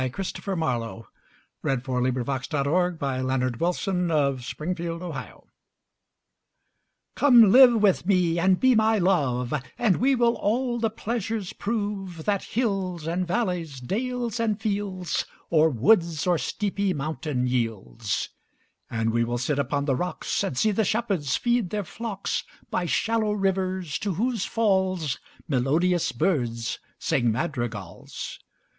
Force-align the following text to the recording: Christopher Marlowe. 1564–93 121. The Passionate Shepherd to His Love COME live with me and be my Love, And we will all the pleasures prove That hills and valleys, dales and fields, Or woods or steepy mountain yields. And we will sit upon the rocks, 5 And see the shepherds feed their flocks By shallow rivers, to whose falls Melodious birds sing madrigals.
Christopher 0.13 0.55
Marlowe. 0.55 1.05
1564–93 1.63 3.01
121. 3.21 3.51
The 3.51 3.57
Passionate 3.59 3.75
Shepherd 4.41 4.77
to 4.77 4.83
His 4.83 5.01
Love 5.03 5.45
COME 7.15 7.51
live 7.51 7.75
with 7.83 8.07
me 8.07 8.39
and 8.39 8.59
be 8.59 8.73
my 8.73 8.97
Love, 8.97 9.53
And 9.77 9.97
we 9.97 10.15
will 10.15 10.33
all 10.37 10.79
the 10.79 10.89
pleasures 10.89 11.53
prove 11.53 12.25
That 12.25 12.45
hills 12.45 13.05
and 13.05 13.27
valleys, 13.27 13.79
dales 13.79 14.39
and 14.39 14.59
fields, 14.59 15.25
Or 15.51 15.69
woods 15.69 16.25
or 16.25 16.39
steepy 16.39 16.95
mountain 16.95 17.45
yields. 17.45 18.29
And 18.89 19.11
we 19.11 19.23
will 19.23 19.37
sit 19.37 19.59
upon 19.59 19.85
the 19.85 19.95
rocks, 19.95 20.41
5 20.41 20.47
And 20.47 20.57
see 20.57 20.71
the 20.71 20.83
shepherds 20.83 21.37
feed 21.37 21.69
their 21.69 21.83
flocks 21.85 22.43
By 22.71 22.87
shallow 22.87 23.33
rivers, 23.33 23.99
to 23.99 24.15
whose 24.15 24.45
falls 24.45 25.19
Melodious 25.47 26.11
birds 26.11 26.79
sing 26.97 27.31
madrigals. 27.31 28.39